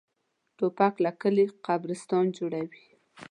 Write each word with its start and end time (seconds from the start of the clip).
توپک 0.57 0.93
له 1.05 1.11
کلي 1.21 1.45
قبرستان 1.67 2.25
جوړوي. 2.37 2.81